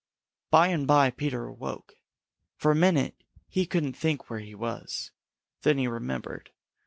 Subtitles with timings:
[0.49, 1.93] By and by Peter awoke.
[2.55, 5.11] For a minute he couldn't think where he was.
[5.61, 6.49] Then he remembered.